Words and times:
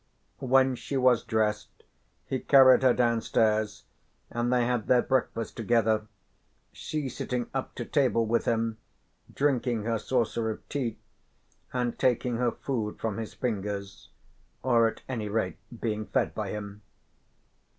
When 0.39 0.73
she 0.73 0.97
was 0.97 1.23
dressed 1.23 1.83
he 2.25 2.39
carried 2.39 2.81
her 2.81 2.91
downstairs 2.91 3.83
and 4.31 4.51
they 4.51 4.65
had 4.65 4.87
their 4.87 5.03
breakfast 5.03 5.55
together, 5.55 6.07
she 6.71 7.07
sitting 7.07 7.51
up 7.53 7.75
to 7.75 7.85
table 7.85 8.25
with 8.25 8.45
him, 8.45 8.79
drinking 9.31 9.83
her 9.83 9.99
saucer 9.99 10.49
of 10.49 10.67
tea, 10.69 10.97
and 11.71 11.99
taking 11.99 12.37
her 12.37 12.49
food 12.51 12.99
from 12.99 13.17
his 13.17 13.35
fingers, 13.35 14.09
or 14.63 14.87
at 14.87 15.03
any 15.07 15.29
rate 15.29 15.59
being 15.81 16.07
fed 16.07 16.33
by 16.33 16.49
him. 16.49 16.81